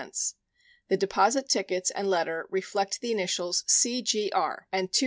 The 0.89 0.97
deposit 0.97 1.47
tickets 1.47 1.91
and 1.91 2.09
letter 2.09 2.47
reflect 2.49 3.01
the 3.01 3.11
initials 3.11 3.63
"CGR" 3.69 4.63
and 4.71 4.89
$210. 4.91 4.99